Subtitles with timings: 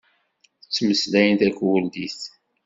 [0.67, 2.21] Ttmeslayen takurdit.